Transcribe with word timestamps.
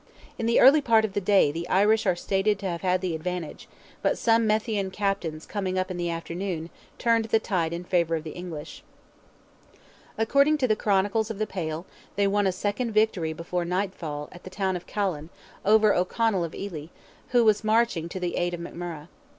In 0.39 0.47
the 0.47 0.59
early 0.59 0.81
part 0.81 1.05
of 1.05 1.13
the 1.13 1.21
day 1.21 1.51
the 1.51 1.69
Irish 1.69 2.07
are 2.07 2.15
stated 2.15 2.57
to 2.57 2.65
have 2.65 2.81
had 2.81 3.01
the 3.01 3.13
advantage, 3.13 3.67
but 4.01 4.17
some 4.17 4.47
Methian 4.47 4.91
captains 4.91 5.45
coming 5.45 5.77
up 5.77 5.91
in 5.91 5.97
the 5.97 6.09
afternoon 6.09 6.71
turned 6.97 7.25
the 7.25 7.37
tide 7.37 7.71
in 7.71 7.83
favour 7.83 8.15
of 8.15 8.23
the 8.23 8.31
English. 8.31 8.81
According 10.17 10.57
to 10.57 10.67
the 10.67 10.75
chronicles 10.75 11.29
of 11.29 11.37
the 11.37 11.45
Pale, 11.45 11.85
they 12.15 12.25
won 12.25 12.47
a 12.47 12.51
second 12.51 12.93
victory 12.93 13.31
before 13.31 13.63
nightfall 13.63 14.27
at 14.31 14.43
the 14.43 14.49
town 14.49 14.75
of 14.75 14.87
Callan, 14.87 15.29
over 15.63 15.93
O'Carroll 15.93 16.43
of 16.43 16.55
Ely, 16.55 16.87
who 17.27 17.43
was 17.45 17.63
marching 17.63 18.09
to 18.09 18.19
the 18.19 18.37
aid 18.37 18.55
of 18.55 18.59
McMurrogh. 18.59 19.07